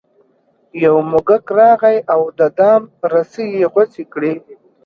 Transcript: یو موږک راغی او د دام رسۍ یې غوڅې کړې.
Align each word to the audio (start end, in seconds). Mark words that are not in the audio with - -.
یو 0.83 0.95
موږک 1.11 1.45
راغی 1.57 1.97
او 2.13 2.21
د 2.39 2.41
دام 2.57 2.81
رسۍ 3.13 3.47
یې 3.59 3.65
غوڅې 3.73 4.03
کړې. 4.13 4.33